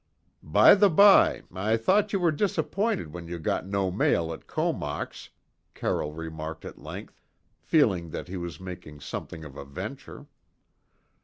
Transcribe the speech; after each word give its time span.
"By 0.41 0.73
the 0.73 0.89
by, 0.89 1.43
I 1.53 1.77
thought 1.77 2.11
you 2.11 2.19
were 2.19 2.31
disappointed 2.31 3.13
when 3.13 3.27
you 3.27 3.37
got 3.37 3.67
no 3.67 3.91
mail 3.91 4.33
at 4.33 4.47
Comox," 4.47 5.29
Carroll 5.75 6.11
remarked 6.13 6.65
at 6.65 6.81
length, 6.81 7.21
feeling 7.59 8.09
that 8.09 8.27
he 8.27 8.35
was 8.35 8.59
making 8.59 9.01
something 9.01 9.45
of 9.45 9.55
a 9.55 9.63
venture. 9.63 10.25